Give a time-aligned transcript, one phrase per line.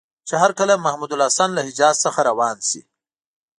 [0.27, 2.81] چې هرکله محمودالحسن له حجاز څخه روان شي.